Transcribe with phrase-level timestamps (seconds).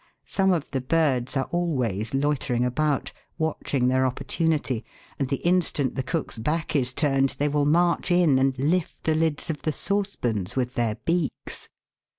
[0.25, 4.83] Some of the birds are always loitering about, watching their opportunity,
[5.19, 9.13] and the instant the cook's back is turned, they will march in and lift the
[9.13, 11.69] lids of the saucepans with their beaks.